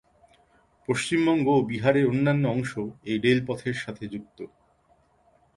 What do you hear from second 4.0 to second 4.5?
যুক্ত।